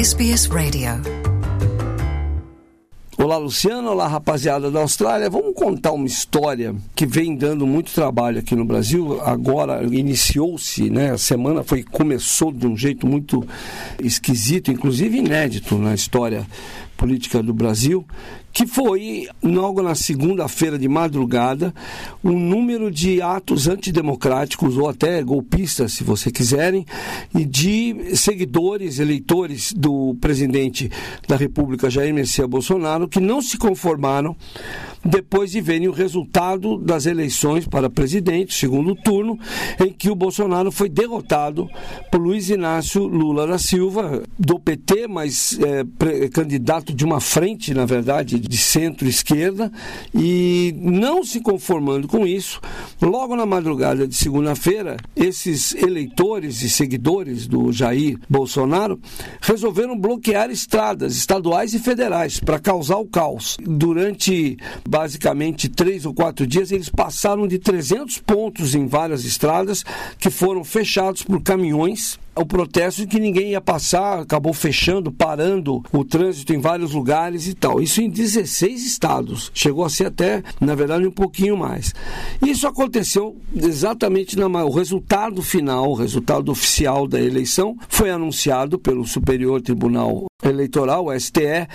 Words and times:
SBS 0.00 0.46
Radio. 0.46 0.92
Olá, 3.18 3.36
Luciano. 3.36 3.90
Olá, 3.90 4.08
rapaziada 4.08 4.70
da 4.70 4.80
Austrália. 4.80 5.28
Vamos 5.28 5.52
contar 5.54 5.92
uma 5.92 6.06
história 6.06 6.74
que 6.94 7.04
vem 7.04 7.36
dando 7.36 7.66
muito 7.66 7.92
trabalho 7.92 8.38
aqui 8.38 8.56
no 8.56 8.64
Brasil. 8.64 9.20
Agora 9.20 9.84
iniciou-se, 9.84 10.88
né? 10.88 11.10
A 11.10 11.18
semana 11.18 11.62
foi 11.62 11.82
começou 11.82 12.50
de 12.50 12.66
um 12.66 12.74
jeito 12.74 13.06
muito 13.06 13.46
esquisito, 14.02 14.70
inclusive 14.70 15.18
inédito 15.18 15.76
na 15.76 15.92
história 15.92 16.46
política 17.00 17.42
do 17.42 17.54
Brasil, 17.54 18.06
que 18.52 18.66
foi, 18.66 19.26
logo 19.42 19.80
na 19.80 19.94
segunda-feira 19.94 20.78
de 20.78 20.86
madrugada, 20.86 21.72
um 22.22 22.38
número 22.38 22.90
de 22.90 23.22
atos 23.22 23.66
antidemocráticos 23.66 24.76
ou 24.76 24.86
até 24.86 25.22
golpistas, 25.22 25.94
se 25.94 26.04
você 26.04 26.30
quiserem, 26.30 26.84
e 27.34 27.46
de 27.46 28.14
seguidores, 28.16 28.98
eleitores 28.98 29.72
do 29.72 30.14
presidente 30.20 30.90
da 31.26 31.36
República, 31.36 31.88
Jair 31.88 32.12
Messias 32.12 32.46
Bolsonaro, 32.46 33.08
que 33.08 33.18
não 33.18 33.40
se 33.40 33.56
conformaram 33.56 34.36
depois 35.02 35.50
de 35.50 35.60
verem 35.60 35.88
o 35.88 35.92
resultado 35.92 36.76
das 36.76 37.06
eleições 37.06 37.66
para 37.66 37.88
presidente, 37.88 38.52
segundo 38.52 38.94
turno, 38.94 39.38
em 39.82 39.92
que 39.92 40.10
o 40.10 40.14
Bolsonaro 40.14 40.70
foi 40.70 40.90
derrotado 40.90 41.66
por 42.10 42.20
Luiz 42.20 42.50
Inácio 42.50 43.06
Lula 43.06 43.46
da 43.46 43.58
Silva, 43.58 44.22
do 44.38 44.60
PT, 44.60 45.08
mas 45.08 45.58
é, 45.58 46.28
candidato 46.28 46.89
de 46.92 47.04
uma 47.04 47.20
frente, 47.20 47.74
na 47.74 47.84
verdade, 47.84 48.38
de 48.38 48.56
centro-esquerda, 48.56 49.72
e 50.14 50.74
não 50.76 51.24
se 51.24 51.40
conformando 51.40 52.08
com 52.08 52.26
isso, 52.26 52.60
logo 53.00 53.36
na 53.36 53.46
madrugada 53.46 54.06
de 54.06 54.14
segunda-feira, 54.14 54.96
esses 55.16 55.74
eleitores 55.74 56.62
e 56.62 56.70
seguidores 56.70 57.46
do 57.46 57.72
Jair 57.72 58.18
Bolsonaro 58.28 59.00
resolveram 59.40 59.98
bloquear 59.98 60.50
estradas 60.50 61.16
estaduais 61.16 61.74
e 61.74 61.78
federais 61.78 62.40
para 62.40 62.58
causar 62.58 62.96
o 62.96 63.06
caos. 63.06 63.56
Durante 63.60 64.56
basicamente 64.88 65.68
três 65.68 66.04
ou 66.04 66.14
quatro 66.14 66.46
dias, 66.46 66.72
eles 66.72 66.88
passaram 66.88 67.46
de 67.46 67.58
300 67.58 68.18
pontos 68.18 68.74
em 68.74 68.86
várias 68.86 69.24
estradas 69.24 69.84
que 70.18 70.30
foram 70.30 70.64
fechados 70.64 71.22
por 71.22 71.42
caminhões 71.42 72.18
o 72.40 72.46
protesto 72.46 73.02
de 73.02 73.06
que 73.06 73.20
ninguém 73.20 73.50
ia 73.50 73.60
passar, 73.60 74.20
acabou 74.20 74.52
fechando, 74.52 75.12
parando 75.12 75.82
o 75.92 76.04
trânsito 76.04 76.54
em 76.54 76.58
vários 76.58 76.92
lugares 76.92 77.46
e 77.46 77.54
tal. 77.54 77.80
Isso 77.80 78.00
em 78.00 78.08
16 78.08 78.84
estados. 78.84 79.50
Chegou 79.54 79.84
a 79.84 79.90
ser 79.90 80.06
até, 80.06 80.42
na 80.60 80.74
verdade, 80.74 81.06
um 81.06 81.10
pouquinho 81.10 81.56
mais. 81.56 81.94
Isso 82.44 82.66
aconteceu 82.66 83.36
exatamente 83.54 84.36
na 84.36 84.50
o 84.50 84.70
resultado 84.70 85.42
final, 85.42 85.90
o 85.90 85.94
resultado 85.94 86.50
oficial 86.50 87.06
da 87.06 87.20
eleição 87.20 87.76
foi 87.88 88.10
anunciado 88.10 88.78
pelo 88.78 89.06
Superior 89.06 89.62
Tribunal 89.62 90.29
Eleitoral, 90.42 91.06
o 91.06 91.20
STE, 91.20 91.68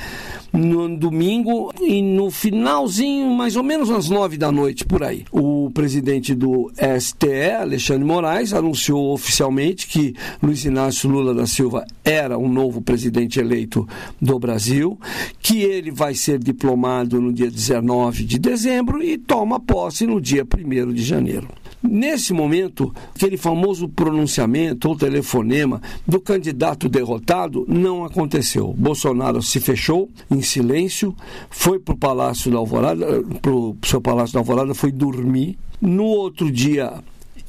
no 0.52 0.98
domingo 0.98 1.72
e 1.82 2.02
no 2.02 2.32
finalzinho, 2.32 3.30
mais 3.30 3.56
ou 3.56 3.64
menos 3.64 3.92
às 3.92 4.10
nove 4.10 4.38
da 4.38 4.52
noite, 4.52 4.86
por 4.86 5.04
aí. 5.04 5.26
O 5.32 5.70
presidente 5.72 6.34
do 6.34 6.72
STE, 7.00 7.52
Alexandre 7.60 8.04
Moraes, 8.04 8.54
anunciou 8.54 9.14
oficialmente 9.14 9.88
que 9.88 10.16
Luiz 10.42 10.66
Inácio 10.66 11.10
Lula 11.10 11.34
da 11.34 11.46
Silva 11.46 11.86
era 12.04 12.38
o 12.38 12.48
novo 12.48 12.82
presidente 12.82 13.40
eleito 13.40 13.88
do 14.22 14.40
Brasil, 14.40 15.00
que 15.42 15.62
ele 15.62 15.92
vai 15.92 16.16
ser 16.16 16.40
diplomado 16.40 17.22
no 17.22 17.32
dia 17.32 17.52
19 17.52 18.24
de 18.24 18.40
dezembro 18.40 19.04
e 19.04 19.18
toma 19.18 19.60
posse 19.60 20.08
no 20.08 20.20
dia 20.20 20.44
1 20.44 20.94
de 20.94 21.04
janeiro. 21.04 21.48
Nesse 21.90 22.34
momento, 22.34 22.94
aquele 23.16 23.38
famoso 23.38 23.88
pronunciamento 23.88 24.90
ou 24.90 24.98
telefonema 24.98 25.82
do 26.08 26.20
candidato 26.20 26.90
derrotado 26.90 27.66
não 27.68 28.04
aconteceu. 28.04 28.74
Bolsonaro 28.74 29.42
se 29.42 29.60
fechou 29.60 30.10
em 30.30 30.42
silêncio, 30.42 31.16
foi 31.50 31.80
para 31.80 31.94
o 31.94 31.98
Palácio 31.98 32.52
da 32.52 32.58
Alvorada, 32.58 33.24
para 33.42 33.52
o 33.52 33.78
seu 33.86 34.02
Palácio 34.02 34.34
da 34.34 34.40
Alvorada, 34.40 34.74
foi 34.74 34.92
dormir. 34.92 35.58
No 35.80 36.06
outro 36.06 36.52
dia, 36.52 36.94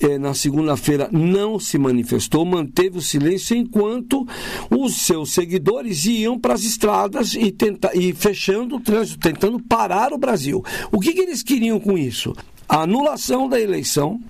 eh, 0.01 0.19
na 0.19 0.35
segunda-feira 0.35 1.09
não 1.11 1.59
se 1.59 1.79
manifestou, 1.79 2.45
manteve 2.45 2.99
o 2.99 3.03
silêncio 3.03 3.57
enquanto 3.57 4.27
os 4.71 5.07
seus 5.07 5.33
seguidores 5.33 6.05
iam 6.05 6.39
para 6.39 6.55
as 6.55 6.65
estradas 6.65 7.35
e, 7.35 7.51
tenta, 7.51 7.91
e 7.95 8.13
fechando 8.13 8.77
o 8.77 8.81
trânsito, 8.81 9.19
tentando 9.19 9.59
parar 9.61 10.13
o 10.13 10.19
Brasil. 10.19 10.63
O 10.93 11.01
que, 11.01 11.13
que 11.13 11.21
eles 11.21 11.43
queriam 11.43 11.81
com 11.81 11.97
isso? 11.97 12.35
A 12.69 12.82
anulação 12.82 13.49
da 13.49 13.60
eleição, 13.60 14.21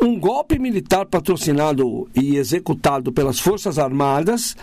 um 0.00 0.18
golpe 0.18 0.58
militar 0.58 1.06
patrocinado 1.06 2.08
e 2.14 2.36
executado 2.36 3.12
pelas 3.12 3.38
Forças 3.38 3.78
Armadas 3.78 4.56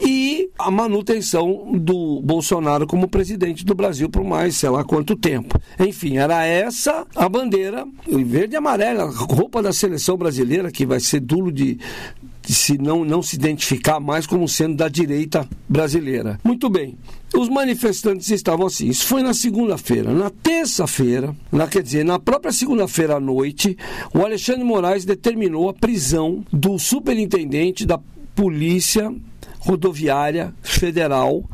e 0.00 0.50
a 0.58 0.70
manutenção 0.70 1.72
do 1.72 2.20
Bolsonaro 2.22 2.86
como 2.86 3.08
presidente 3.08 3.64
do 3.64 3.74
Brasil 3.74 4.08
por 4.08 4.22
mais 4.22 4.56
sei 4.56 4.70
lá 4.70 4.84
quanto 4.84 5.16
tempo. 5.16 5.60
Enfim, 5.78 6.18
era 6.18 6.44
essa 6.44 7.06
a 7.14 7.28
bandeira 7.28 7.84
verde 8.06 8.54
e 8.54 8.56
amarela, 8.56 9.10
roupa 9.10 9.62
da 9.62 9.72
seleção 9.72 10.16
brasileira 10.16 10.70
que 10.70 10.86
vai 10.86 11.00
ser 11.00 11.20
duro 11.20 11.50
de, 11.50 11.78
se 12.54 12.78
não, 12.78 13.04
não 13.04 13.22
se 13.22 13.36
identificar 13.36 14.00
mais 14.00 14.26
como 14.26 14.48
sendo 14.48 14.76
da 14.76 14.88
direita 14.88 15.48
brasileira. 15.68 16.40
Muito 16.42 16.68
bem. 16.68 16.96
Os 17.34 17.48
manifestantes 17.48 18.30
estavam 18.30 18.66
assim. 18.66 18.88
Isso 18.88 19.06
foi 19.06 19.22
na 19.22 19.34
segunda-feira. 19.34 20.12
Na 20.12 20.30
terça-feira, 20.30 21.34
quer 21.70 21.82
dizer, 21.82 22.04
na 22.04 22.18
própria 22.18 22.52
segunda-feira 22.52 23.16
à 23.16 23.20
noite, 23.20 23.76
o 24.14 24.20
Alexandre 24.20 24.64
Moraes 24.64 25.04
determinou 25.04 25.68
a 25.68 25.74
prisão 25.74 26.44
do 26.52 26.78
superintendente 26.78 27.84
da 27.84 27.98
Polícia 28.34 29.12
Rodoviária 29.58 30.54
Federal, 30.62 31.44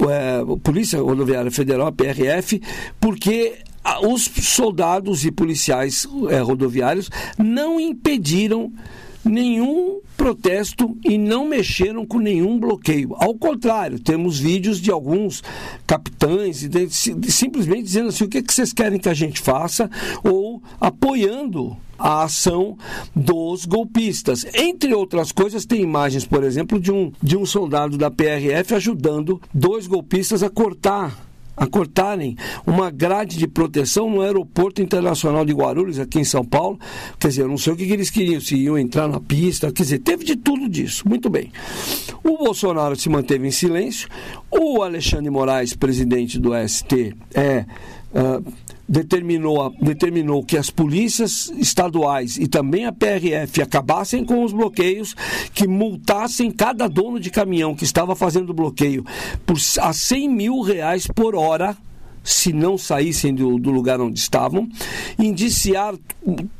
é, 0.00 0.42
Polícia 0.62 1.00
Rodoviária 1.00 1.50
Federal, 1.50 1.92
PRF, 1.92 2.60
porque 3.00 3.54
os 4.02 4.24
soldados 4.24 5.24
e 5.24 5.30
policiais 5.30 6.06
é, 6.28 6.38
rodoviários 6.38 7.10
não 7.38 7.80
impediram 7.80 8.72
nenhum 9.24 10.00
protesto 10.16 10.96
e 11.04 11.16
não 11.18 11.46
mexeram 11.46 12.06
com 12.06 12.18
nenhum 12.18 12.58
bloqueio. 12.58 13.14
Ao 13.16 13.34
contrário, 13.34 13.98
temos 13.98 14.38
vídeos 14.38 14.80
de 14.80 14.90
alguns 14.90 15.42
capitães 15.86 16.68
simplesmente 17.28 17.84
dizendo 17.84 18.08
assim: 18.08 18.24
o 18.24 18.28
que, 18.28 18.42
que 18.42 18.52
vocês 18.52 18.72
querem 18.72 18.98
que 18.98 19.08
a 19.08 19.14
gente 19.14 19.40
faça? 19.40 19.90
Ou 20.22 20.62
apoiando 20.80 21.76
a 21.98 22.24
ação 22.24 22.76
dos 23.14 23.64
golpistas. 23.64 24.44
Entre 24.54 24.92
outras 24.92 25.30
coisas, 25.30 25.64
tem 25.64 25.80
imagens, 25.80 26.26
por 26.26 26.42
exemplo, 26.42 26.80
de 26.80 26.90
um, 26.90 27.12
de 27.22 27.36
um 27.36 27.46
soldado 27.46 27.96
da 27.96 28.10
PRF 28.10 28.74
ajudando 28.74 29.40
dois 29.54 29.86
golpistas 29.86 30.42
a 30.42 30.50
cortar 30.50 31.31
a 31.62 31.66
cortarem 31.68 32.36
uma 32.66 32.90
grade 32.90 33.38
de 33.38 33.46
proteção 33.46 34.10
no 34.10 34.20
aeroporto 34.20 34.82
internacional 34.82 35.44
de 35.44 35.52
Guarulhos, 35.52 36.00
aqui 36.00 36.18
em 36.18 36.24
São 36.24 36.44
Paulo. 36.44 36.76
Quer 37.20 37.28
dizer, 37.28 37.42
eu 37.42 37.48
não 37.48 37.56
sei 37.56 37.72
o 37.72 37.76
que, 37.76 37.84
eles 37.84 38.10
queriam, 38.10 38.40
se 38.40 38.56
iam 38.56 38.76
entrar 38.76 39.06
na 39.06 39.20
pista, 39.20 39.70
quer 39.70 39.84
dizer, 39.84 40.00
teve 40.00 40.24
de 40.24 40.34
tudo 40.34 40.68
disso. 40.68 41.08
Muito 41.08 41.30
bem. 41.30 41.52
O 42.24 42.36
Bolsonaro 42.36 42.96
se 42.96 43.08
manteve 43.08 43.46
em 43.46 43.52
silêncio, 43.52 44.08
o 44.50 44.82
Alexandre 44.82 45.30
Moraes, 45.30 45.72
presidente 45.72 46.36
do 46.36 46.50
ST, 46.68 47.14
é. 47.32 47.64
Uh, 48.12 48.44
determinou, 48.92 49.74
determinou 49.80 50.44
que 50.44 50.58
as 50.58 50.68
polícias 50.68 51.50
estaduais 51.56 52.36
e 52.36 52.46
também 52.46 52.84
a 52.84 52.92
PRF 52.92 53.62
acabassem 53.62 54.22
com 54.22 54.44
os 54.44 54.52
bloqueios, 54.52 55.16
que 55.54 55.66
multassem 55.66 56.50
cada 56.50 56.88
dono 56.88 57.18
de 57.18 57.30
caminhão 57.30 57.74
que 57.74 57.84
estava 57.84 58.14
fazendo 58.14 58.52
bloqueio 58.52 59.02
por, 59.46 59.56
a 59.80 59.92
100 59.94 60.28
mil 60.28 60.60
reais 60.60 61.06
por 61.06 61.34
hora 61.34 61.74
se 62.22 62.52
não 62.52 62.78
saíssem 62.78 63.34
do, 63.34 63.58
do, 63.58 63.70
lugar 63.70 64.00
onde 64.00 64.18
estavam, 64.18 64.68
indiciar 65.18 65.94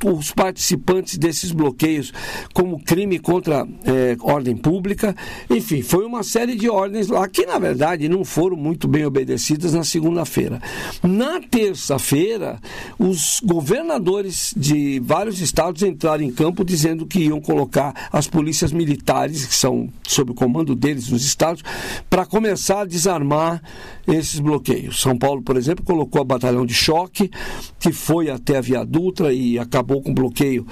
os 0.04 0.32
participantes 0.32 1.16
desses 1.16 1.52
bloqueios 1.52 2.12
como 2.52 2.82
crime 2.82 3.18
contra 3.18 3.66
é, 3.84 4.16
ordem 4.20 4.56
pública. 4.56 5.14
Enfim, 5.48 5.82
foi 5.82 6.04
uma 6.04 6.22
série 6.22 6.56
de 6.56 6.68
ordens 6.68 7.09
lá 7.09 7.28
que, 7.28 7.47
na 7.47 7.59
verdade, 7.59 8.09
não 8.09 8.24
foram 8.24 8.56
muito 8.56 8.88
bem 8.88 9.04
obedecidas 9.04 9.72
na 9.72 9.84
segunda-feira. 9.84 10.60
Na 11.03 11.41
terça-feira, 11.41 12.58
os 12.98 13.41
governadores 13.44 14.53
de 14.56 15.00
vários 15.00 15.41
estados 15.41 15.82
entraram 15.82 16.24
em 16.24 16.30
campo 16.30 16.65
dizendo 16.65 17.06
que 17.06 17.20
iam 17.20 17.41
colocar 17.41 18.08
as 18.12 18.26
polícias 18.26 18.72
militares, 18.72 19.47
que 19.47 19.54
são 19.54 19.88
sob 20.06 20.32
o 20.32 20.34
comando 20.34 20.74
deles 20.74 21.08
nos 21.10 21.24
estados, 21.24 21.62
para 22.10 22.26
começar 22.26 22.80
a 22.80 22.84
desarmar 22.84 23.62
esses 24.06 24.41
bloqueios. 24.41 25.00
São 25.00 25.16
Paulo, 25.16 25.42
por 25.42 25.52
exemplo, 25.57 25.84
colocou 25.84 26.21
a 26.21 26.25
batalhão 26.25 26.65
de 26.65 26.75
choque, 26.75 27.31
que 27.78 27.93
foi 27.93 28.31
até 28.31 28.59
a 28.59 28.60
Via 28.60 28.84
Dutra 28.84 29.33
e 29.33 29.59
acabou 29.59 30.03
com 30.03 30.13
bloqueio 30.13 30.66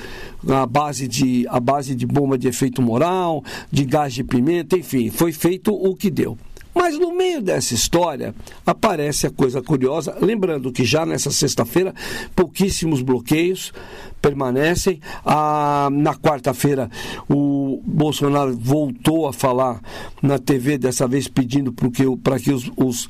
à 0.48 0.66
base 0.66 1.06
de, 1.06 1.46
à 1.48 1.60
base 1.60 1.94
de 1.94 2.06
bomba 2.06 2.38
de 2.38 2.48
efeito 2.48 2.82
moral, 2.82 3.42
de 3.70 3.84
gás 3.84 4.14
de 4.14 4.24
pimenta, 4.24 4.76
enfim, 4.76 5.10
foi 5.10 5.32
feito 5.32 5.72
o 5.72 5.94
que 5.94 6.10
deu. 6.10 6.36
Mas 6.74 6.98
no 6.98 7.12
meio 7.12 7.42
dessa 7.42 7.74
história 7.74 8.34
aparece 8.64 9.26
a 9.26 9.30
coisa 9.30 9.60
curiosa, 9.60 10.16
lembrando 10.20 10.72
que 10.72 10.84
já 10.84 11.04
nessa 11.04 11.30
sexta-feira 11.30 11.92
pouquíssimos 12.34 13.02
bloqueios 13.02 13.72
permanecem. 14.22 15.00
Ah, 15.24 15.88
na 15.90 16.14
quarta-feira 16.14 16.88
o 17.28 17.82
Bolsonaro 17.84 18.56
voltou 18.56 19.26
a 19.26 19.32
falar 19.32 19.80
na 20.22 20.38
TV, 20.38 20.78
dessa 20.78 21.08
vez 21.08 21.26
pedindo 21.26 21.74
para 22.22 22.38
que 22.38 22.52
os, 22.52 22.70
os 22.76 23.08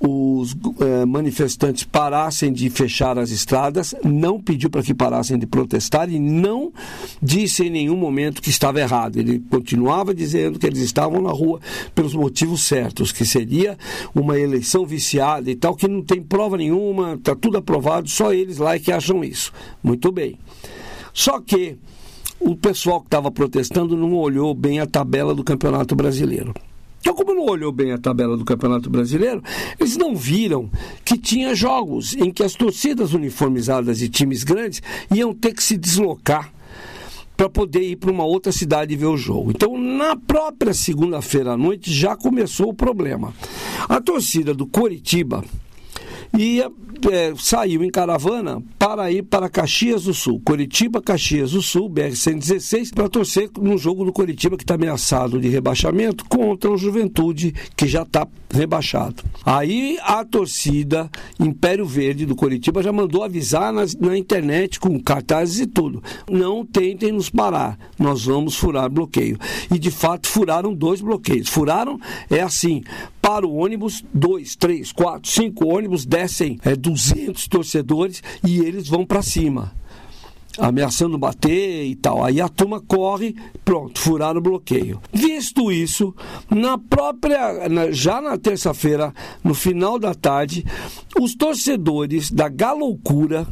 os 0.00 0.56
eh, 0.80 1.04
manifestantes 1.04 1.84
parassem 1.84 2.50
de 2.50 2.70
fechar 2.70 3.18
as 3.18 3.30
estradas, 3.30 3.94
não 4.02 4.40
pediu 4.40 4.70
para 4.70 4.82
que 4.82 4.94
parassem 4.94 5.38
de 5.38 5.46
protestar 5.46 6.10
e 6.10 6.18
não 6.18 6.72
disse 7.22 7.64
em 7.64 7.70
nenhum 7.70 7.96
momento 7.96 8.40
que 8.40 8.48
estava 8.48 8.80
errado. 8.80 9.18
Ele 9.18 9.42
continuava 9.50 10.14
dizendo 10.14 10.58
que 10.58 10.66
eles 10.66 10.80
estavam 10.80 11.20
na 11.20 11.30
rua 11.30 11.60
pelos 11.94 12.14
motivos 12.14 12.62
certos, 12.62 13.12
que 13.12 13.26
seria 13.26 13.76
uma 14.14 14.38
eleição 14.38 14.86
viciada 14.86 15.50
e 15.50 15.54
tal, 15.54 15.76
que 15.76 15.86
não 15.86 16.02
tem 16.02 16.22
prova 16.22 16.56
nenhuma, 16.56 17.14
está 17.14 17.36
tudo 17.36 17.58
aprovado, 17.58 18.08
só 18.08 18.32
eles 18.32 18.56
lá 18.56 18.74
é 18.74 18.78
que 18.78 18.90
acham 18.90 19.22
isso. 19.22 19.52
Muito 19.82 20.10
bem. 20.10 20.38
Só 21.12 21.40
que 21.40 21.76
o 22.38 22.56
pessoal 22.56 23.00
que 23.00 23.08
estava 23.08 23.30
protestando 23.30 23.94
não 23.94 24.14
olhou 24.14 24.54
bem 24.54 24.80
a 24.80 24.86
tabela 24.86 25.34
do 25.34 25.44
Campeonato 25.44 25.94
Brasileiro. 25.94 26.54
Então, 27.00 27.14
como 27.14 27.34
não 27.34 27.46
olhou 27.46 27.72
bem 27.72 27.92
a 27.92 27.98
tabela 27.98 28.36
do 28.36 28.44
Campeonato 28.44 28.90
Brasileiro, 28.90 29.42
eles 29.78 29.96
não 29.96 30.14
viram 30.14 30.70
que 31.04 31.16
tinha 31.16 31.54
jogos 31.54 32.14
em 32.14 32.30
que 32.30 32.42
as 32.42 32.52
torcidas 32.52 33.14
uniformizadas 33.14 33.98
de 33.98 34.08
times 34.08 34.44
grandes 34.44 34.82
iam 35.10 35.32
ter 35.32 35.54
que 35.54 35.62
se 35.62 35.76
deslocar 35.76 36.52
para 37.36 37.48
poder 37.48 37.80
ir 37.80 37.96
para 37.96 38.10
uma 38.10 38.24
outra 38.24 38.52
cidade 38.52 38.92
e 38.92 38.96
ver 38.98 39.06
o 39.06 39.16
jogo. 39.16 39.50
Então, 39.50 39.78
na 39.78 40.14
própria 40.14 40.74
segunda-feira 40.74 41.52
à 41.52 41.56
noite 41.56 41.90
já 41.90 42.14
começou 42.14 42.68
o 42.68 42.74
problema. 42.74 43.32
A 43.88 43.98
torcida 43.98 44.52
do 44.52 44.66
Coritiba 44.66 45.42
ia 46.38 46.70
é, 47.08 47.32
saiu 47.36 47.82
em 47.84 47.90
caravana 47.90 48.62
para 48.78 49.10
ir 49.10 49.22
para 49.22 49.48
Caxias 49.48 50.04
do 50.04 50.14
Sul, 50.14 50.40
Curitiba, 50.44 51.00
Caxias 51.00 51.52
do 51.52 51.62
Sul, 51.62 51.88
BR-116, 51.88 52.94
para 52.94 53.08
torcer 53.08 53.50
no 53.60 53.78
jogo 53.78 54.04
do 54.04 54.12
Curitiba 54.12 54.56
que 54.56 54.64
está 54.64 54.74
ameaçado 54.74 55.40
de 55.40 55.48
rebaixamento 55.48 56.24
contra 56.26 56.70
o 56.70 56.76
Juventude, 56.76 57.54
que 57.76 57.86
já 57.86 58.02
está 58.02 58.26
rebaixado. 58.52 59.22
Aí 59.44 59.98
a 60.02 60.24
torcida 60.24 61.08
Império 61.38 61.86
Verde 61.86 62.26
do 62.26 62.34
Curitiba 62.34 62.82
já 62.82 62.92
mandou 62.92 63.22
avisar 63.22 63.72
na, 63.72 63.84
na 64.00 64.18
internet 64.18 64.80
com 64.80 64.98
cartazes 65.00 65.60
e 65.60 65.66
tudo. 65.66 66.02
Não 66.28 66.64
tentem 66.64 67.12
nos 67.12 67.30
parar, 67.30 67.78
nós 67.98 68.24
vamos 68.24 68.56
furar 68.56 68.90
bloqueio. 68.90 69.38
E 69.72 69.78
de 69.78 69.90
fato 69.90 70.28
furaram 70.28 70.74
dois 70.74 71.00
bloqueios. 71.00 71.48
Furaram 71.48 71.98
é 72.28 72.40
assim, 72.40 72.82
para 73.22 73.46
o 73.46 73.54
ônibus, 73.56 74.04
dois, 74.12 74.56
três, 74.56 74.92
quatro, 74.92 75.30
cinco 75.30 75.66
ônibus 75.66 76.04
descem 76.04 76.58
é, 76.64 76.74
200 76.92 77.48
torcedores 77.48 78.22
e 78.44 78.58
eles 78.60 78.88
vão 78.88 79.04
para 79.04 79.22
cima 79.22 79.72
ameaçando 80.58 81.18
bater 81.18 81.86
e 81.86 81.94
tal. 81.94 82.24
Aí 82.24 82.40
a 82.40 82.48
turma 82.48 82.80
corre, 82.80 83.34
pronto, 83.64 83.98
furaram 83.98 84.38
o 84.38 84.42
bloqueio. 84.42 85.00
Visto 85.12 85.72
isso, 85.72 86.14
na 86.50 86.76
própria, 86.78 87.68
na, 87.68 87.90
já 87.90 88.20
na 88.20 88.36
terça-feira, 88.36 89.12
no 89.42 89.54
final 89.54 89.98
da 89.98 90.14
tarde, 90.14 90.64
os 91.18 91.34
torcedores 91.34 92.30
da 92.30 92.48
Galoucura, 92.48 93.46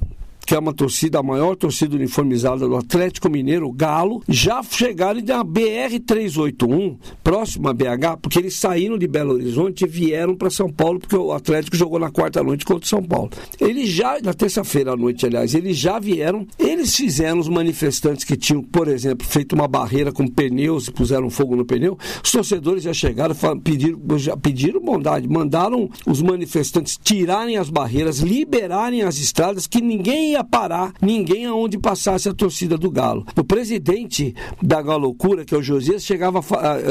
que 0.48 0.54
é 0.54 0.58
uma 0.58 0.72
torcida, 0.72 1.18
a 1.18 1.22
maior 1.22 1.54
torcida 1.54 1.94
uniformizada 1.94 2.66
do 2.66 2.74
Atlético 2.74 3.28
Mineiro, 3.28 3.70
Galo, 3.70 4.22
já 4.26 4.62
chegaram 4.62 5.20
da 5.20 5.44
BR-381, 5.44 6.96
próximo 7.22 7.68
a 7.68 7.74
BH, 7.74 8.16
porque 8.22 8.38
eles 8.38 8.58
saíram 8.58 8.96
de 8.96 9.06
Belo 9.06 9.34
Horizonte 9.34 9.84
e 9.84 9.86
vieram 9.86 10.34
para 10.34 10.48
São 10.48 10.72
Paulo, 10.72 11.00
porque 11.00 11.14
o 11.14 11.32
Atlético 11.32 11.76
jogou 11.76 11.98
na 11.98 12.10
quarta 12.10 12.42
noite 12.42 12.64
contra 12.64 12.82
o 12.82 12.88
São 12.88 13.02
Paulo. 13.02 13.28
Eles 13.60 13.90
já, 13.90 14.18
na 14.22 14.32
terça-feira 14.32 14.92
à 14.92 14.96
noite, 14.96 15.26
aliás, 15.26 15.54
eles 15.54 15.76
já 15.76 15.98
vieram, 15.98 16.46
eles 16.58 16.96
fizeram 16.96 17.40
os 17.40 17.48
manifestantes 17.50 18.24
que 18.24 18.34
tinham, 18.34 18.62
por 18.62 18.88
exemplo, 18.88 19.26
feito 19.26 19.54
uma 19.54 19.68
barreira 19.68 20.12
com 20.12 20.26
pneus 20.26 20.88
e 20.88 20.92
puseram 20.92 21.28
fogo 21.28 21.56
no 21.56 21.66
pneu, 21.66 21.98
os 22.24 22.30
torcedores 22.30 22.84
já 22.84 22.94
chegaram, 22.94 23.34
pediram, 23.62 24.00
já 24.16 24.34
pediram 24.34 24.80
bondade, 24.80 25.28
mandaram 25.28 25.90
os 26.06 26.22
manifestantes 26.22 26.96
tirarem 26.96 27.58
as 27.58 27.68
barreiras, 27.68 28.20
liberarem 28.20 29.02
as 29.02 29.18
estradas, 29.18 29.66
que 29.66 29.82
ninguém 29.82 30.30
ia 30.30 30.37
ia 30.38 30.44
parar 30.44 30.92
ninguém 31.02 31.46
aonde 31.46 31.78
passasse 31.78 32.28
a 32.28 32.34
torcida 32.34 32.78
do 32.78 32.90
Galo. 32.90 33.26
O 33.36 33.44
presidente 33.44 34.34
da 34.62 34.80
Galocura, 34.80 35.44
que 35.44 35.54
é 35.54 35.58
o 35.58 35.62
Josias, 35.62 36.04
chegava 36.04 36.40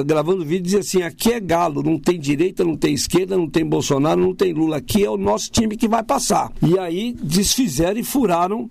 gravando 0.06 0.46
vídeo 0.46 0.60
e 0.60 0.64
dizia 0.64 0.80
assim: 0.80 1.02
aqui 1.02 1.34
é 1.34 1.40
Galo, 1.40 1.82
não 1.82 1.98
tem 1.98 2.20
direita, 2.20 2.64
não 2.64 2.76
tem 2.76 2.94
esquerda, 2.94 3.38
não 3.38 3.50
tem 3.50 3.66
Bolsonaro, 3.66 4.20
não 4.20 4.36
tem 4.36 4.54
Lula, 4.54 4.78
aqui 4.78 5.04
é 5.04 5.10
o 5.10 5.18
nosso 5.18 5.50
time 5.52 5.76
que 5.76 5.88
vai 5.88 6.04
passar. 6.04 6.52
E 6.62 6.78
aí 6.78 7.14
desfizeram 7.14 8.00
e 8.00 8.04
furaram 8.04 8.70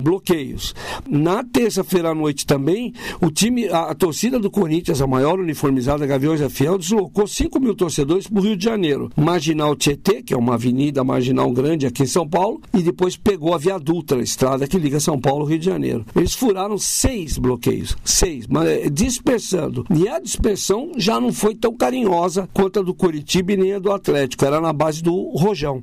bloqueios. 0.00 0.74
Na 1.08 1.42
terça-feira 1.44 2.10
à 2.10 2.14
noite 2.14 2.46
também, 2.46 2.92
o 3.20 3.30
time, 3.30 3.68
a, 3.68 3.90
a, 3.90 3.94
torcida 3.94 4.38
do 4.38 4.50
Corinthians, 4.50 5.00
a 5.00 5.06
maior 5.06 5.38
uniformizada 5.38 6.06
Gaviões 6.06 6.40
da 6.40 6.50
Fiel, 6.50 6.78
deslocou 6.78 7.26
5 7.26 7.60
mil 7.60 7.74
torcedores 7.74 8.26
para 8.26 8.38
o 8.38 8.42
Rio 8.42 8.56
de 8.56 8.64
Janeiro. 8.64 9.10
Marginal 9.16 9.74
Tietê, 9.76 10.22
que 10.22 10.34
é 10.34 10.36
uma 10.36 10.54
avenida 10.54 11.04
marginal 11.04 11.50
grande 11.50 11.86
aqui 11.86 12.02
em 12.02 12.06
São 12.06 12.28
Paulo, 12.28 12.60
e 12.74 12.82
depois 12.82 13.16
pegou 13.16 13.54
a 13.54 13.58
Via 13.58 13.78
Dutra, 13.78 14.18
a 14.18 14.22
estrada 14.22 14.66
que 14.66 14.78
liga 14.78 15.00
São 15.00 15.18
Paulo 15.18 15.42
ao 15.42 15.48
Rio 15.48 15.58
de 15.58 15.66
Janeiro. 15.66 16.04
Eles 16.14 16.34
furaram 16.34 16.78
seis 16.78 17.38
bloqueios, 17.38 17.96
seis, 18.04 18.46
mas 18.46 18.68
é, 18.68 18.90
dispersando. 18.90 19.84
E 19.94 20.08
a 20.08 20.18
dispersão 20.18 20.92
já 20.96 21.20
não 21.20 21.32
foi 21.32 21.54
tão 21.54 21.74
carinhosa 21.74 22.48
quanto 22.52 22.80
a 22.80 22.82
do 22.82 22.94
Curitiba 22.94 23.52
e 23.52 23.56
nem 23.56 23.72
a 23.74 23.78
do 23.78 23.92
Atlético, 23.92 24.44
era 24.44 24.60
na 24.60 24.72
base 24.72 25.02
do 25.02 25.30
Rojão. 25.36 25.82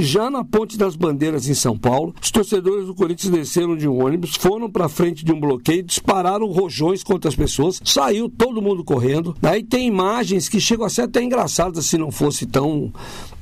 Já 0.00 0.30
na 0.30 0.42
Ponte 0.42 0.78
das 0.78 0.96
Bandeiras, 0.96 1.46
em 1.46 1.52
São 1.52 1.76
Paulo, 1.76 2.14
os 2.22 2.30
torcedores 2.30 2.86
do 2.86 2.94
Corinthians 2.94 3.30
desceram 3.30 3.76
de 3.76 3.86
um 3.86 4.02
ônibus, 4.02 4.34
foram 4.34 4.70
para 4.70 4.88
frente 4.88 5.22
de 5.22 5.30
um 5.30 5.38
bloqueio, 5.38 5.82
dispararam 5.82 6.46
rojões 6.46 7.04
contra 7.04 7.28
as 7.28 7.36
pessoas, 7.36 7.82
saiu 7.84 8.26
todo 8.26 8.62
mundo 8.62 8.82
correndo. 8.82 9.36
Aí 9.42 9.62
tem 9.62 9.86
imagens 9.86 10.48
que 10.48 10.58
chegam 10.58 10.86
a 10.86 10.88
ser 10.88 11.02
até 11.02 11.22
engraçadas 11.22 11.84
se 11.84 11.98
não 11.98 12.10
fosse 12.10 12.46
tão 12.46 12.90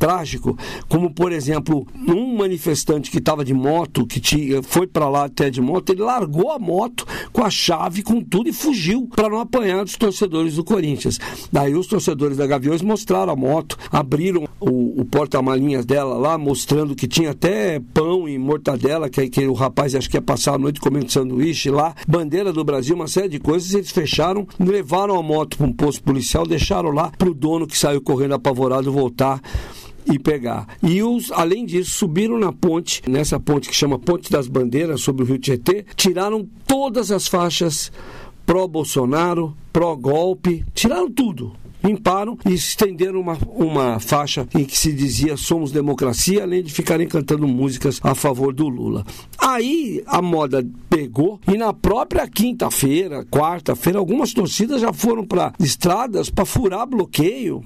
trágico, 0.01 0.59
como 0.89 1.15
por 1.15 1.31
exemplo, 1.31 1.87
um 1.95 2.28
manifestante 2.39 3.11
que 3.11 3.19
estava 3.19 3.45
de 3.45 3.53
moto, 3.53 4.07
que 4.07 4.21
tinha, 4.21 4.63
foi 4.63 4.87
para 4.87 5.09
lá 5.09 5.25
até 5.25 5.51
de 5.51 5.61
moto, 5.61 5.91
ele 5.91 6.03
largou 6.03 6.51
a 6.51 6.59
moto 6.59 7.07
com 7.33 7.45
a 7.45 7.51
chave, 7.51 8.03
com 8.03 8.21
tudo 8.23 8.49
e 8.49 8.53
fugiu 8.53 9.07
para 9.15 9.29
não 9.29 9.41
apanhar 9.41 9.85
dos 9.85 9.97
torcedores 9.97 10.55
do 10.55 10.65
Corinthians. 10.65 11.19
Daí 11.53 11.75
os 11.75 11.87
torcedores 11.87 12.37
da 12.37 12.47
Gaviões 12.47 12.83
mostraram 12.83 13.33
a 13.33 13.37
moto, 13.37 13.77
abriram 13.91 14.49
o, 14.61 15.01
o 15.01 15.05
porta-malinhas 15.05 15.85
dela 15.85 16.17
lá, 16.17 16.39
mostrando 16.39 16.95
que 16.95 17.07
tinha 17.07 17.31
até 17.31 17.81
pão 17.93 18.29
e 18.29 18.39
mortadela, 18.39 19.11
que, 19.11 19.29
que 19.29 19.47
o 19.47 19.53
rapaz 19.53 19.95
acho 19.95 20.09
que 20.09 20.17
ia 20.17 20.23
passar 20.23 20.55
a 20.55 20.59
noite 20.59 20.81
comendo 20.81 21.11
sanduíche 21.11 21.71
lá, 21.71 21.95
bandeira 22.07 22.53
do 22.53 22.65
Brasil, 22.65 22.95
uma 22.95 23.09
série 23.09 23.29
de 23.29 23.39
coisas, 23.39 23.75
eles 23.75 23.91
fecharam, 23.91 24.47
levaram 24.59 25.17
a 25.17 25.23
moto 25.23 25.57
para 25.59 25.67
um 25.67 25.73
posto 25.73 26.03
policial, 26.03 26.47
deixaram 26.47 26.91
lá 26.91 27.11
para 27.17 27.29
o 27.29 27.35
dono 27.35 27.67
que 27.67 27.77
saiu 27.77 28.01
correndo 28.01 28.35
apavorado 28.35 28.93
voltar 28.93 29.41
e 30.11 30.19
pegar. 30.19 30.67
E 30.83 31.03
os, 31.03 31.31
além 31.33 31.65
disso, 31.65 31.91
subiram 31.91 32.39
na 32.39 32.53
ponte, 32.53 33.03
nessa 33.09 33.39
ponte 33.39 33.69
que 33.69 33.75
chama 33.75 33.99
Ponte 33.99 34.31
das 34.31 34.49
Bandeiras, 34.49 35.01
sobre 35.01 35.23
o 35.23 35.27
Rio 35.27 35.39
Tietê, 35.39 35.85
tiraram 35.97 36.49
todas 36.67 37.11
as 37.11 37.27
faixas 37.27 37.93
pró-Bolsonaro, 38.47 39.55
pró-golpe, 39.73 40.65
tiraram 40.75 41.11
tudo 41.11 41.53
limparam 41.83 42.37
e 42.47 42.53
estenderam 42.53 43.21
uma, 43.21 43.39
uma 43.49 44.01
faixa 44.01 44.47
em 44.55 44.65
que 44.65 44.77
se 44.77 44.93
dizia 44.93 45.37
somos 45.37 45.71
democracia, 45.71 46.43
além 46.43 46.63
de 46.63 46.73
ficarem 46.73 47.07
cantando 47.07 47.47
músicas 47.47 48.01
a 48.03 48.15
favor 48.15 48.53
do 48.53 48.69
Lula. 48.69 49.05
Aí 49.39 50.03
a 50.07 50.21
moda 50.21 50.67
pegou 50.91 51.41
e 51.47 51.57
na 51.57 51.73
própria 51.73 52.27
quinta-feira, 52.29 53.25
quarta-feira, 53.25 53.99
algumas 53.99 54.33
torcidas 54.33 54.81
já 54.81 54.93
foram 54.93 55.25
para 55.25 55.53
estradas 55.61 56.31
para 56.31 56.45
furar 56.45 56.87
bloqueio 56.87 57.63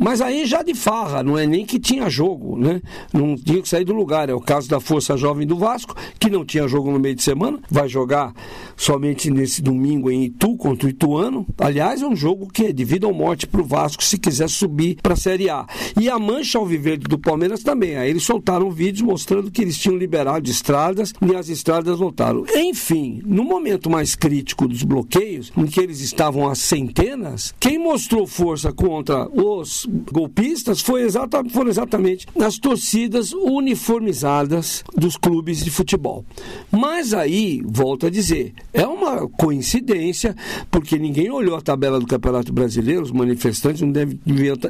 mas 0.00 0.20
aí 0.20 0.46
já 0.46 0.62
de 0.62 0.74
farra, 0.74 1.22
não 1.22 1.38
é 1.38 1.46
nem 1.46 1.66
que 1.66 1.78
tinha 1.78 2.08
jogo, 2.08 2.56
né? 2.56 2.80
Não 3.12 3.36
tinha 3.36 3.60
que 3.60 3.68
sair 3.68 3.84
do 3.84 3.92
lugar. 3.92 4.28
É 4.28 4.34
o 4.34 4.40
caso 4.40 4.68
da 4.68 4.80
Força 4.80 5.16
Jovem 5.16 5.46
do 5.46 5.56
Vasco, 5.56 5.94
que 6.18 6.30
não 6.30 6.44
tinha 6.44 6.66
jogo 6.66 6.90
no 6.90 6.98
meio 6.98 7.14
de 7.14 7.22
semana, 7.22 7.58
vai 7.70 7.88
jogar 7.88 8.32
somente 8.76 9.30
nesse 9.30 9.60
domingo 9.60 10.10
em 10.10 10.24
Itu 10.24 10.56
contra 10.56 10.86
o 10.86 10.90
Ituano. 10.90 11.46
Aliás, 11.58 12.02
é 12.02 12.06
um 12.06 12.16
jogo 12.16 12.48
que 12.48 12.66
é 12.66 12.72
de 12.72 12.84
vida 12.84 13.06
ou 13.06 13.14
morte 13.14 13.46
para 13.46 13.60
o 13.60 13.64
Vasco 13.64 14.02
se 14.02 14.18
quiser 14.18 14.48
subir 14.48 14.96
para 15.02 15.14
a 15.14 15.16
Série 15.16 15.50
A. 15.50 15.66
E 16.00 16.08
a 16.08 16.18
Mancha 16.18 16.58
Alviverde 16.58 17.04
do 17.04 17.18
Palmeiras 17.18 17.62
também. 17.62 17.96
Aí 17.96 18.10
eles 18.10 18.24
soltaram 18.24 18.70
vídeos 18.70 19.02
mostrando 19.02 19.50
que 19.50 19.62
eles 19.62 19.78
tinham 19.78 19.96
liberado 19.96 20.48
estradas 20.48 21.12
e 21.20 21.34
as 21.34 21.48
estradas 21.48 21.98
voltaram. 21.98 22.44
Enfim, 22.54 23.20
no 23.24 23.44
momento 23.44 23.90
mais 23.90 24.14
crítico 24.14 24.66
dos 24.66 24.82
bloqueios, 24.82 25.52
em 25.56 25.66
que 25.66 25.80
eles 25.80 26.00
estavam 26.00 26.48
a 26.48 26.54
centenas, 26.54 27.54
quem 27.60 27.78
mostrou 27.78 28.26
força 28.26 28.72
contra 28.72 29.28
os 29.28 29.81
golpistas 29.86 30.80
foi 30.80 31.02
exata, 31.02 31.42
foram 31.50 31.70
exatamente 31.70 32.26
as 32.40 32.58
torcidas 32.58 33.32
uniformizadas 33.32 34.84
dos 34.96 35.16
clubes 35.16 35.64
de 35.64 35.70
futebol. 35.70 36.24
Mas 36.70 37.14
aí, 37.14 37.62
volto 37.64 38.06
a 38.06 38.10
dizer, 38.10 38.54
é 38.72 38.86
uma 38.86 39.28
coincidência, 39.28 40.34
porque 40.70 40.98
ninguém 40.98 41.30
olhou 41.30 41.56
a 41.56 41.60
tabela 41.60 41.98
do 41.98 42.06
Campeonato 42.06 42.52
Brasileiro, 42.52 43.02
os 43.02 43.12
manifestantes 43.12 43.82
não, 43.82 43.90
deve, 43.92 44.18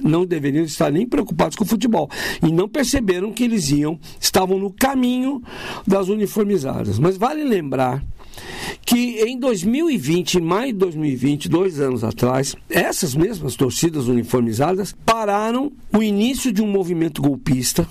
não 0.03 0.25
deveriam 0.25 0.65
estar 0.65 0.91
nem 0.91 1.07
preocupados 1.07 1.57
com 1.57 1.65
o 1.65 1.67
futebol. 1.67 2.09
E 2.43 2.51
não 2.51 2.69
perceberam 2.69 3.33
que 3.33 3.45
eles 3.45 3.71
iam, 3.71 3.99
estavam 4.21 4.59
no 4.59 4.71
caminho 4.71 5.43
das 5.87 6.09
uniformizadas. 6.09 6.99
Mas 6.99 7.17
vale 7.17 7.45
lembrar 7.45 8.03
que 8.85 9.21
em 9.21 9.39
2020, 9.39 10.39
em 10.39 10.41
maio 10.41 10.73
de 10.73 10.79
2020, 10.79 11.49
dois 11.49 11.81
anos 11.81 12.05
atrás, 12.05 12.55
essas 12.71 13.15
mesmas 13.15 13.55
torcidas 13.57 14.09
uniformizadas 14.09 14.95
pararam 15.05 15.73
o 15.93 16.03
início 16.03 16.53
de 16.53 16.63
um 16.63 16.67
movimento 16.67 17.23
golpista 17.23 17.87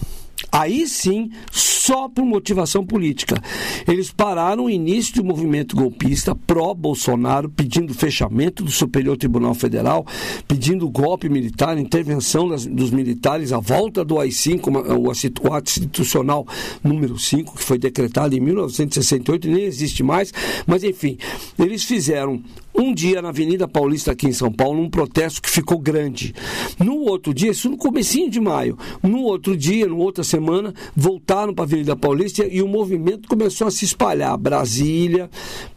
Aí 0.51 0.88
sim, 0.88 1.29
só 1.51 2.07
por 2.07 2.24
motivação 2.24 2.86
política. 2.86 3.41
Eles 3.88 4.12
pararam 4.12 4.65
o 4.65 4.69
início 4.69 5.15
do 5.15 5.24
movimento 5.24 5.75
golpista 5.75 6.36
pró-Bolsonaro, 6.36 7.50
pedindo 7.50 7.93
fechamento 7.93 8.63
do 8.63 8.71
Superior 8.71 9.17
Tribunal 9.17 9.53
Federal, 9.53 10.05
pedindo 10.48 10.89
golpe 10.89 11.27
militar, 11.27 11.77
intervenção 11.77 12.48
das, 12.48 12.65
dos 12.65 12.91
militares, 12.91 13.51
a 13.51 13.60
volta 13.60 14.05
do 14.05 14.19
AI-5, 14.19 15.41
o 15.41 15.53
ato 15.53 15.69
institucional 15.69 16.45
número 16.83 17.17
5, 17.17 17.57
que 17.57 17.63
foi 17.63 17.77
decretado 17.77 18.36
em 18.36 18.39
1968 18.39 19.48
e 19.48 19.51
nem 19.51 19.63
existe 19.63 20.03
mais, 20.03 20.33
mas 20.65 20.83
enfim, 20.83 21.17
eles 21.57 21.83
fizeram 21.83 22.41
um 22.81 22.93
dia 22.93 23.21
na 23.21 23.29
Avenida 23.29 23.67
Paulista 23.67 24.11
aqui 24.11 24.27
em 24.27 24.33
São 24.33 24.51
Paulo, 24.51 24.81
um 24.81 24.89
protesto 24.89 25.41
que 25.41 25.50
ficou 25.50 25.77
grande. 25.77 26.33
No 26.79 26.97
outro 27.01 27.33
dia, 27.33 27.51
isso 27.51 27.69
no 27.69 27.77
comecinho 27.77 28.29
de 28.29 28.39
maio, 28.39 28.77
no 29.03 29.21
outro 29.21 29.55
dia, 29.55 29.88
no 29.88 29.97
outra 29.97 30.23
semana, 30.23 30.73
voltaram 30.95 31.53
para 31.53 31.63
a 31.63 31.67
Avenida 31.67 31.95
Paulista 31.95 32.45
e 32.45 32.61
o 32.61 32.67
movimento 32.67 33.27
começou 33.27 33.67
a 33.67 33.71
se 33.71 33.85
espalhar. 33.85 34.38
Brasília, 34.38 35.29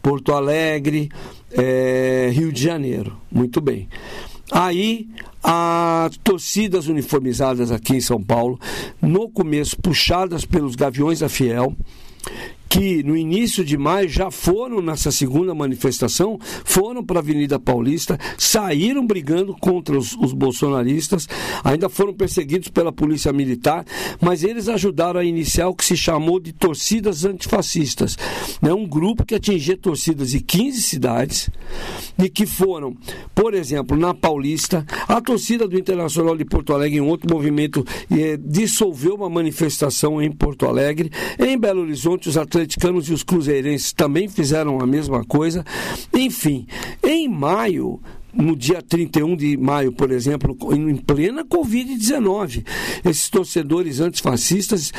Porto 0.02 0.32
Alegre, 0.32 1.10
é, 1.52 2.30
Rio 2.32 2.52
de 2.52 2.62
Janeiro. 2.62 3.16
Muito 3.30 3.60
bem. 3.60 3.88
Aí, 4.50 5.08
as 5.42 6.16
torcidas 6.18 6.88
uniformizadas 6.88 7.70
aqui 7.70 7.96
em 7.96 8.00
São 8.00 8.22
Paulo, 8.22 8.58
no 9.00 9.28
começo 9.28 9.76
puxadas 9.80 10.44
pelos 10.44 10.76
Gaviões 10.76 11.20
da 11.20 11.28
Fiel, 11.28 11.74
que 12.74 13.04
no 13.04 13.16
início 13.16 13.64
de 13.64 13.78
maio 13.78 14.08
já 14.08 14.32
foram 14.32 14.82
nessa 14.82 15.12
segunda 15.12 15.54
manifestação, 15.54 16.40
foram 16.64 17.04
para 17.04 17.20
a 17.20 17.22
Avenida 17.22 17.56
Paulista, 17.56 18.18
saíram 18.36 19.06
brigando 19.06 19.54
contra 19.54 19.96
os, 19.96 20.16
os, 20.16 20.32
bolsonaristas, 20.32 21.28
ainda 21.62 21.88
foram 21.88 22.12
perseguidos 22.12 22.66
pela 22.66 22.90
polícia 22.90 23.32
militar, 23.32 23.84
mas 24.20 24.42
eles 24.42 24.68
ajudaram 24.68 25.20
a 25.20 25.24
iniciar 25.24 25.68
o 25.68 25.74
que 25.74 25.84
se 25.84 25.96
chamou 25.96 26.40
de 26.40 26.52
torcidas 26.52 27.24
antifascistas. 27.24 28.18
É 28.60 28.74
um 28.74 28.88
grupo 28.88 29.24
que 29.24 29.36
atingia 29.36 29.76
torcidas 29.76 30.32
de 30.32 30.40
15 30.40 30.82
cidades 30.82 31.50
e 32.18 32.28
que 32.28 32.44
foram, 32.44 32.96
por 33.36 33.54
exemplo, 33.54 33.96
na 33.96 34.12
Paulista, 34.12 34.84
a 35.06 35.20
torcida 35.20 35.68
do 35.68 35.78
Internacional 35.78 36.36
de 36.36 36.44
Porto 36.44 36.72
Alegre, 36.72 36.98
em 36.98 37.02
outro 37.02 37.32
movimento, 37.32 37.86
eh, 38.10 38.36
dissolveu 38.36 39.14
uma 39.14 39.30
manifestação 39.30 40.20
em 40.20 40.32
Porto 40.32 40.66
Alegre, 40.66 41.12
em 41.38 41.56
Belo 41.56 41.82
Horizonte, 41.82 42.28
os 42.28 42.36
atletas 42.36 42.63
atleticanos 42.64 43.08
e 43.08 43.12
os 43.12 43.22
cruzeirenses 43.22 43.92
também 43.92 44.28
fizeram 44.28 44.80
a 44.80 44.86
mesma 44.86 45.24
coisa. 45.24 45.64
Enfim, 46.12 46.66
em 47.02 47.28
maio, 47.28 48.00
no 48.32 48.56
dia 48.56 48.82
31 48.82 49.36
de 49.36 49.56
maio, 49.56 49.92
por 49.92 50.10
exemplo, 50.10 50.56
em 50.74 50.96
plena 50.96 51.44
Covid-19, 51.44 52.64
esses 53.04 53.28
torcedores 53.28 54.00
antifascistas 54.00 54.92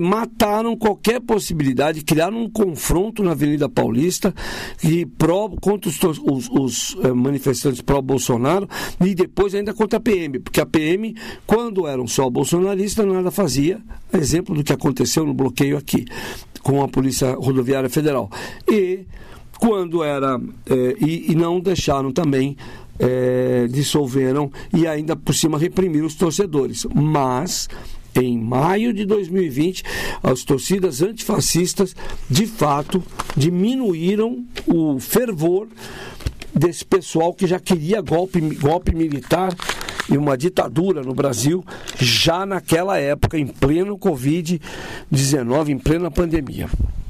mataram 0.00 0.76
qualquer 0.76 1.20
possibilidade, 1.20 2.04
criaram 2.04 2.42
um 2.42 2.50
confronto 2.50 3.22
na 3.22 3.32
Avenida 3.32 3.68
Paulista 3.68 4.34
e 4.82 5.06
pró, 5.06 5.48
contra 5.60 5.88
os, 5.88 5.98
os, 6.02 6.48
os 6.50 6.96
eh, 7.02 7.12
manifestantes 7.12 7.80
pró-Bolsonaro 7.80 8.68
e 9.04 9.14
depois 9.14 9.54
ainda 9.54 9.72
contra 9.72 9.98
a 9.98 10.00
PM, 10.00 10.38
porque 10.38 10.60
a 10.60 10.66
PM, 10.66 11.14
quando 11.46 11.86
eram 11.86 12.06
só 12.06 12.28
bolsonaristas, 12.28 13.06
nada 13.06 13.30
fazia, 13.30 13.80
exemplo 14.12 14.54
do 14.54 14.64
que 14.64 14.72
aconteceu 14.72 15.24
no 15.24 15.34
bloqueio 15.34 15.76
aqui 15.76 16.04
com 16.62 16.82
a 16.82 16.88
Polícia 16.88 17.34
Rodoviária 17.34 17.88
Federal. 17.88 18.30
E 18.68 19.06
quando 19.58 20.02
era. 20.02 20.40
Eh, 20.68 20.96
e, 21.00 21.32
e, 21.32 21.34
não 21.34 21.60
deixaram 21.60 22.12
também. 22.12 22.56
Eh, 23.00 23.68
dissolveram 23.70 24.50
e 24.74 24.84
ainda 24.84 25.14
por 25.14 25.32
cima 25.32 25.56
reprimiram 25.56 26.04
os 26.04 26.16
torcedores. 26.16 26.84
Mas 26.92 27.68
em 28.22 28.38
maio 28.38 28.92
de 28.92 29.04
2020, 29.04 29.82
as 30.22 30.42
torcidas 30.42 31.02
antifascistas 31.02 31.94
de 32.28 32.46
fato 32.46 33.02
diminuíram 33.36 34.44
o 34.66 34.98
fervor 34.98 35.68
desse 36.54 36.84
pessoal 36.84 37.32
que 37.32 37.46
já 37.46 37.60
queria 37.60 38.00
golpe, 38.00 38.40
golpe 38.40 38.94
militar 38.94 39.54
e 40.10 40.16
uma 40.16 40.36
ditadura 40.36 41.02
no 41.02 41.14
Brasil 41.14 41.64
já 42.00 42.46
naquela 42.46 42.98
época, 42.98 43.38
em 43.38 43.46
pleno 43.46 43.98
Covid-19, 43.98 45.68
em 45.68 45.78
plena 45.78 46.10
pandemia. 46.10 46.68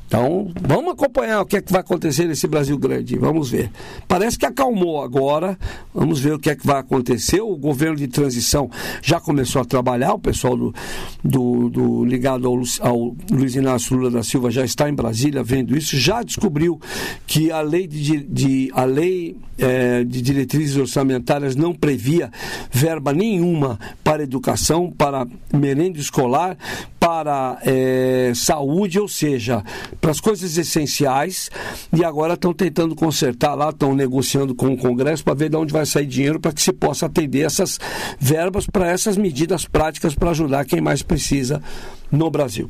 Então, 0.08 0.50
vamos 0.62 0.92
acompanhar 0.92 1.42
o 1.42 1.44
que 1.44 1.58
é 1.58 1.60
que 1.60 1.70
vai 1.70 1.82
acontecer 1.82 2.24
nesse 2.24 2.46
Brasil 2.46 2.78
grande. 2.78 3.18
Vamos 3.18 3.50
ver. 3.50 3.70
Parece 4.08 4.38
que 4.38 4.46
acalmou 4.46 5.02
agora. 5.02 5.58
Vamos 5.94 6.18
ver 6.18 6.32
o 6.32 6.38
que 6.38 6.48
é 6.48 6.56
que 6.56 6.66
vai 6.66 6.80
acontecer. 6.80 7.42
O 7.42 7.54
governo 7.56 7.96
de 7.96 8.08
transição 8.08 8.70
já 9.02 9.20
começou 9.20 9.60
a 9.60 9.66
trabalhar. 9.66 10.14
O 10.14 10.18
pessoal 10.18 10.56
do, 10.56 10.74
do, 11.22 11.68
do 11.68 12.04
ligado 12.06 12.48
ao, 12.48 12.58
ao, 12.80 13.14
Luiz 13.30 13.54
Inácio 13.54 13.94
Lula 13.94 14.10
da 14.10 14.22
Silva 14.22 14.50
já 14.50 14.64
está 14.64 14.88
em 14.88 14.94
Brasília 14.94 15.42
vendo 15.42 15.76
isso. 15.76 15.94
Já 15.98 16.22
descobriu 16.22 16.80
que 17.26 17.52
a 17.52 17.60
lei 17.60 17.86
de, 17.86 18.24
de 18.24 18.70
a 18.72 18.84
lei 18.84 19.36
é, 19.58 20.04
de 20.04 20.22
diretrizes 20.22 20.76
orçamentárias 20.76 21.54
não 21.54 21.74
previa 21.74 22.30
verba 22.70 23.12
nenhuma 23.12 23.78
para 24.02 24.22
educação, 24.22 24.90
para 24.90 25.26
merenda 25.52 25.98
escolar, 25.98 26.56
para 26.98 27.58
é, 27.62 28.32
saúde, 28.34 28.98
ou 28.98 29.08
seja, 29.08 29.62
para 30.00 30.10
as 30.10 30.20
coisas 30.20 30.56
essenciais, 30.56 31.50
e 31.92 32.04
agora 32.04 32.34
estão 32.34 32.52
tentando 32.52 32.94
consertar 32.94 33.54
lá, 33.54 33.70
estão 33.70 33.94
negociando 33.94 34.54
com 34.54 34.72
o 34.72 34.76
Congresso 34.76 35.24
para 35.24 35.34
ver 35.34 35.50
de 35.50 35.56
onde 35.56 35.72
vai 35.72 35.86
sair 35.86 36.06
dinheiro 36.06 36.40
para 36.40 36.52
que 36.52 36.62
se 36.62 36.72
possa 36.72 37.06
atender 37.06 37.44
essas 37.46 37.78
verbas 38.18 38.66
para 38.66 38.90
essas 38.90 39.16
medidas 39.16 39.64
práticas 39.64 40.14
para 40.14 40.30
ajudar 40.30 40.64
quem 40.64 40.80
mais 40.80 41.02
precisa 41.02 41.62
no 42.10 42.30
Brasil. 42.30 42.68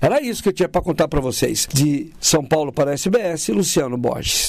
Era 0.00 0.20
isso 0.20 0.42
que 0.42 0.48
eu 0.48 0.52
tinha 0.52 0.68
para 0.68 0.82
contar 0.82 1.06
para 1.06 1.20
vocês. 1.20 1.68
De 1.72 2.10
São 2.20 2.44
Paulo 2.44 2.72
para 2.72 2.90
a 2.90 2.94
SBS, 2.94 3.48
Luciano 3.48 3.96
Borges. 3.96 4.48